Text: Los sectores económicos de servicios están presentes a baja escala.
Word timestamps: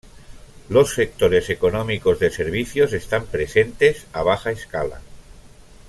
Los 0.67 0.95
sectores 0.95 1.51
económicos 1.51 2.17
de 2.17 2.31
servicios 2.31 2.91
están 2.91 3.27
presentes 3.27 4.07
a 4.13 4.23
baja 4.23 4.49
escala. 4.49 4.99